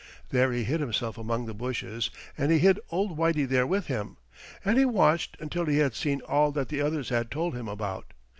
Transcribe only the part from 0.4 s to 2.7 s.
he hid himself among the bushes, and he